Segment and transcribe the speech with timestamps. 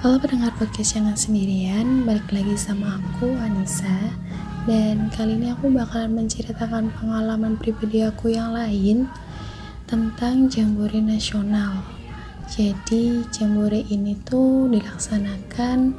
[0.00, 4.16] Halo pendengar podcast Jangan Sendirian, balik lagi sama aku Anissa.
[4.64, 9.12] Dan kali ini aku bakalan menceritakan pengalaman pribadi aku yang lain
[9.84, 11.84] Tentang Jambore Nasional.
[12.48, 15.92] Jadi Jambore ini tuh dilaksanakan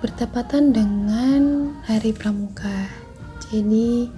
[0.00, 2.88] bertepatan dengan Hari Pramuka.
[3.52, 4.08] Jadi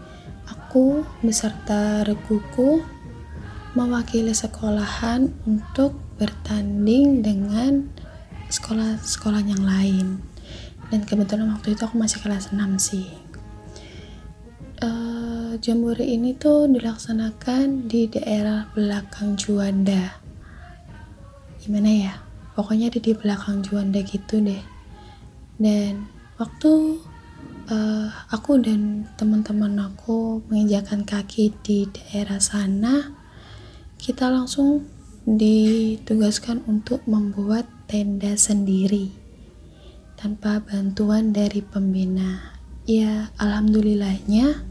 [0.46, 2.78] aku beserta reguku
[3.74, 7.90] mewakili sekolahan untuk bertanding dengan
[8.52, 10.20] sekolah-sekolah yang lain.
[10.92, 13.08] Dan kebetulan waktu itu aku masih kelas 6 sih.
[14.84, 20.20] Uh, Jambore ini tuh dilaksanakan di daerah belakang Juanda.
[21.64, 22.14] Gimana ya?
[22.52, 24.60] Pokoknya di, di belakang Juanda gitu deh.
[25.56, 26.04] Dan
[26.36, 27.00] waktu
[27.72, 33.16] uh, aku dan teman-teman aku menginjakan kaki di daerah sana
[34.02, 34.82] kita langsung
[35.22, 39.12] ditugaskan untuk membuat tenda sendiri
[40.16, 42.56] tanpa bantuan dari pembina.
[42.88, 44.64] Ya alhamdulillahnya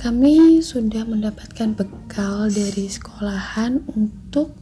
[0.00, 4.56] kami sudah mendapatkan bekal dari sekolahan untuk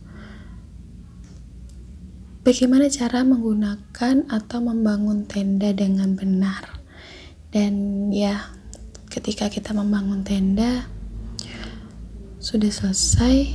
[2.43, 6.83] bagaimana cara menggunakan atau membangun tenda dengan benar.
[7.55, 8.51] Dan ya
[9.15, 10.91] ketika kita membangun tenda
[12.43, 13.47] sudah selesai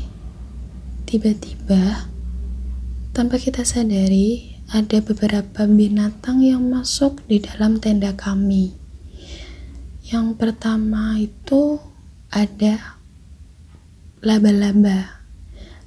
[1.04, 2.15] tiba-tiba
[3.16, 8.76] tanpa kita sadari ada beberapa binatang yang masuk di dalam tenda kami.
[10.04, 11.80] Yang pertama itu
[12.28, 13.00] ada
[14.20, 15.24] laba-laba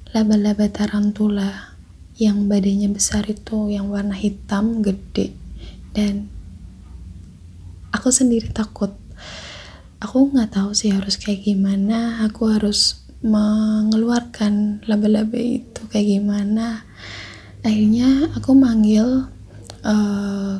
[0.09, 1.77] laba-laba tarantula
[2.17, 5.29] yang badannya besar itu yang warna hitam gede.
[5.93, 6.33] Dan
[7.93, 8.97] aku sendiri takut.
[10.01, 16.88] Aku nggak tahu sih harus kayak gimana aku harus mengeluarkan laba-laba itu kayak gimana
[17.63, 19.27] akhirnya aku manggil
[19.83, 20.53] uh,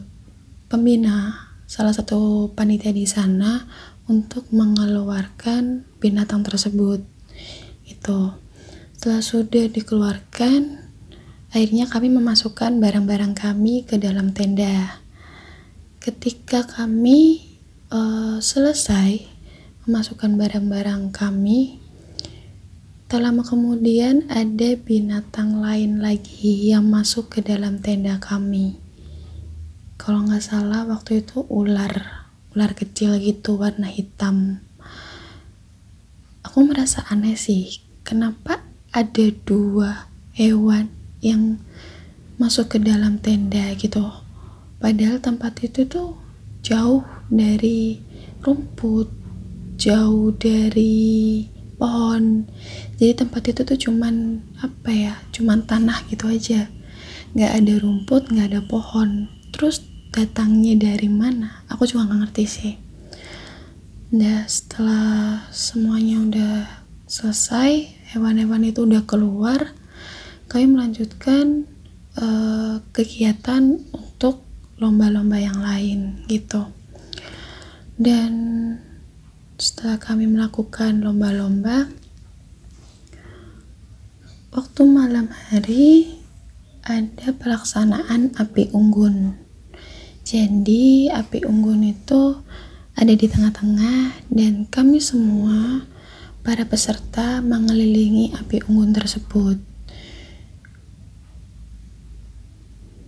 [0.67, 3.65] pembina salah satu panitia di sana
[4.09, 7.05] untuk mengeluarkan binatang tersebut.
[7.85, 8.33] Itu.
[8.97, 10.89] Setelah sudah dikeluarkan
[11.49, 15.01] akhirnya kami memasukkan barang-barang kami ke dalam tenda.
[16.01, 17.43] Ketika kami
[17.93, 19.25] uh, selesai
[19.85, 21.81] memasukkan barang-barang kami
[23.09, 28.77] tak lama kemudian ada binatang lain lagi yang masuk ke dalam tenda kami.
[29.97, 34.61] Kalau nggak salah waktu itu ular ular kecil gitu warna hitam.
[36.45, 38.61] Aku merasa aneh sih kenapa
[38.93, 40.05] ada dua
[40.37, 41.57] hewan yang
[42.37, 44.05] masuk ke dalam tenda gitu?
[44.77, 46.13] Padahal tempat itu tuh
[46.61, 48.05] jauh dari
[48.45, 49.09] rumput,
[49.81, 52.45] jauh dari pohon.
[52.99, 56.67] Jadi tempat itu tuh cuman apa ya, cuman tanah gitu aja.
[57.33, 59.31] Gak ada rumput, gak ada pohon.
[59.55, 59.81] Terus
[60.11, 61.63] datangnya dari mana?
[61.71, 62.73] Aku juga gak ngerti sih.
[64.11, 66.55] Nah setelah semuanya udah
[67.07, 69.71] selesai, hewan-hewan itu udah keluar,
[70.51, 71.63] kami melanjutkan
[72.19, 74.43] uh, kegiatan untuk
[74.81, 76.67] lomba-lomba yang lain gitu
[77.99, 78.31] dan
[79.59, 81.91] setelah kami melakukan lomba-lomba
[84.55, 86.15] waktu malam hari
[86.87, 89.35] ada pelaksanaan api unggun.
[90.23, 92.39] Jadi api unggun itu
[92.95, 95.83] ada di tengah-tengah dan kami semua
[96.39, 99.59] para peserta mengelilingi api unggun tersebut.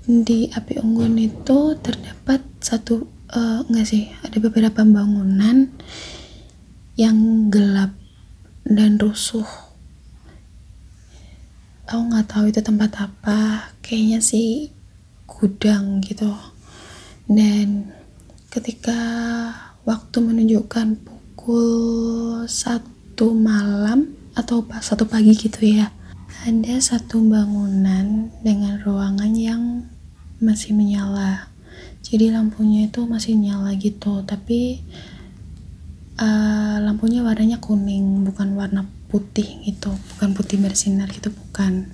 [0.04, 5.72] Di api unggun itu terdapat satu uh, enggak sih ada beberapa bangunan
[7.02, 7.98] yang gelap
[8.62, 9.50] dan rusuh.
[11.90, 13.74] Aku nggak tahu itu tempat apa.
[13.82, 14.70] Kayaknya sih
[15.26, 16.30] gudang gitu.
[17.26, 17.90] Dan
[18.54, 19.02] ketika
[19.82, 25.90] waktu menunjukkan pukul satu malam atau pas satu pagi gitu ya
[26.42, 29.90] ada satu bangunan dengan ruangan yang
[30.42, 31.50] masih menyala.
[32.02, 34.82] Jadi lampunya itu masih nyala gitu tapi
[36.22, 41.90] uh, lampunya warnanya kuning bukan warna putih gitu bukan putih bersinar gitu bukan.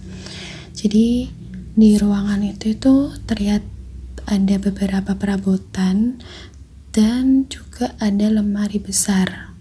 [0.78, 1.32] Jadi
[1.74, 3.64] di ruangan itu itu terlihat
[4.28, 6.20] ada beberapa perabotan
[6.92, 9.56] dan juga ada lemari besar.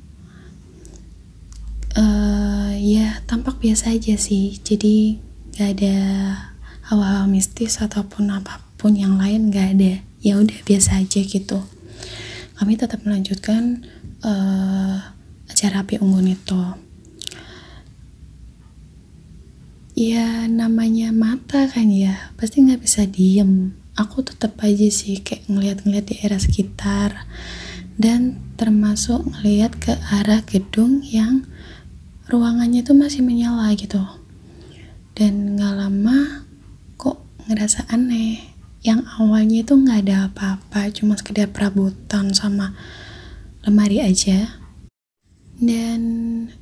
[1.96, 4.60] Uh, ya tampak biasa aja sih.
[4.60, 5.16] Jadi
[5.56, 5.96] gak ada
[6.92, 10.04] hawa-hawa mistis ataupun apa pun pun yang lain gak ada.
[10.20, 11.64] Ya udah biasa aja gitu.
[12.56, 13.88] Kami tetap melanjutkan
[14.24, 14.96] uh,
[15.50, 16.62] acara api unggun itu.
[19.96, 22.32] Ya namanya mata kan ya.
[22.36, 23.72] Pasti nggak bisa diem.
[23.96, 27.24] Aku tetap aja sih kayak ngeliat-ngeliat di area sekitar.
[27.96, 31.48] Dan termasuk ngeliat ke arah gedung yang
[32.28, 34.04] ruangannya itu masih menyala gitu.
[35.16, 36.44] Dan gak lama
[37.00, 38.52] kok ngerasa aneh.
[38.84, 42.76] Yang awalnya itu nggak ada apa-apa cuma sekedar perabotan sama
[43.66, 44.62] lemari aja.
[45.58, 46.00] Dan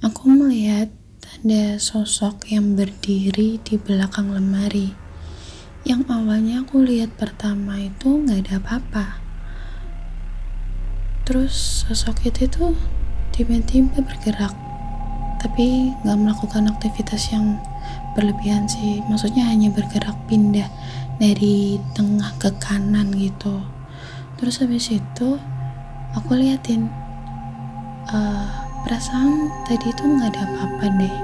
[0.00, 0.88] aku melihat
[1.20, 4.96] ada sosok yang berdiri di belakang lemari.
[5.84, 9.20] Yang awalnya aku lihat pertama itu nggak ada apa-apa.
[11.28, 12.72] Terus sosok itu tuh
[13.36, 14.56] tiba-tiba bergerak
[15.44, 17.60] tapi nggak melakukan aktivitas yang
[18.16, 19.04] berlebihan sih.
[19.12, 20.72] Maksudnya hanya bergerak pindah
[21.20, 23.60] dari tengah ke kanan gitu.
[24.40, 25.36] Terus habis itu
[26.14, 26.86] aku liatin
[28.14, 28.46] uh,
[28.86, 31.16] perasaan tadi itu nggak ada apa-apa deh.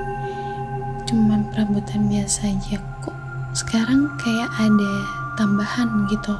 [1.06, 2.78] Cuman perabotan biasa aja.
[3.02, 3.16] Kok
[3.54, 4.92] sekarang kayak ada
[5.38, 6.34] tambahan gitu?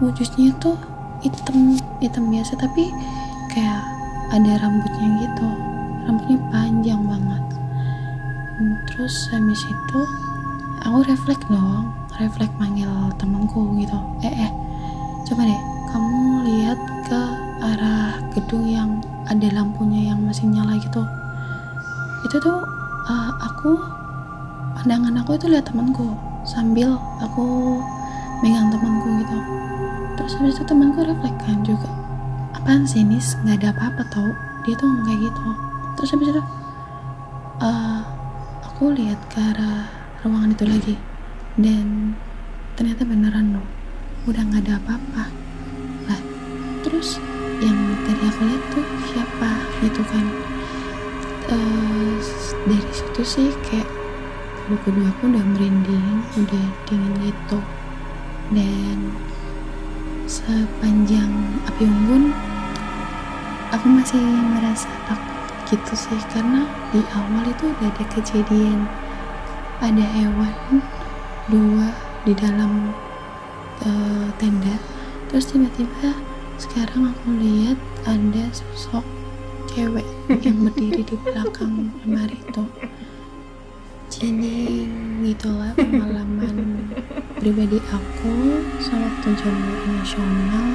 [0.00, 0.80] Wujudnya tuh
[1.20, 2.88] hitam hitam biasa tapi
[3.52, 3.84] kayak
[4.32, 5.48] ada rambutnya gitu.
[6.08, 7.44] Rambutnya panjang banget.
[8.58, 10.00] Hmm, terus habis itu
[10.88, 11.92] aku refleks dong.
[12.16, 13.98] Refleks manggil temanku gitu.
[14.24, 14.52] Eh eh
[15.28, 15.60] coba deh
[15.92, 21.02] kamu lihat ke arah gedung yang ada lampunya yang masih nyala gitu.
[22.26, 22.62] Itu tuh
[23.08, 23.78] uh, aku
[24.78, 26.14] pandangan aku itu lihat temanku
[26.46, 27.78] sambil aku
[28.40, 29.38] megang temanku gitu.
[30.18, 31.90] Terus habis itu temanku reflekan juga
[32.54, 33.34] apaan sih nis?
[33.42, 34.30] Nggak ada apa-apa tau.
[34.66, 35.42] Dia tuh kayak gitu.
[35.98, 36.42] Terus habis itu
[37.62, 38.00] uh,
[38.66, 39.90] aku lihat ke arah
[40.22, 40.94] ruangan itu lagi.
[41.58, 42.14] Dan
[42.78, 43.66] ternyata beneran loh.
[44.30, 45.24] Udah nggak ada apa-apa.
[46.06, 46.20] Lah
[46.86, 47.18] terus
[47.58, 49.50] yang tadi aku lihat tuh siapa
[49.82, 50.26] gitu kan.
[51.48, 52.16] Uh,
[52.68, 53.88] dari situ sih kayak
[54.68, 57.58] buku dua aku udah merinding udah dingin gitu.
[58.54, 59.12] Dan
[60.28, 61.32] sepanjang
[61.68, 62.36] api unggun
[63.72, 64.22] aku masih
[64.54, 66.20] merasa takut gitu sih.
[66.30, 68.86] Karena di awal itu udah ada kejadian
[69.78, 70.82] ada hewan
[71.48, 71.90] dua
[72.22, 72.92] di dalam
[73.82, 74.76] uh, tenda.
[75.28, 76.12] Terus tiba-tiba
[76.58, 79.06] sekarang aku lihat ada sosok
[79.70, 80.04] cewek
[80.42, 82.64] yang berdiri di belakang lemari itu.
[84.10, 84.90] Jadi
[85.22, 86.90] gitulah pengalaman
[87.38, 88.34] pribadi aku
[88.82, 90.68] sewaktu jambore nasional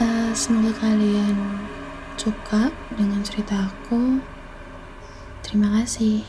[0.00, 1.36] uh, semoga kalian
[2.16, 4.24] suka dengan cerita aku.
[5.44, 6.24] Terima kasih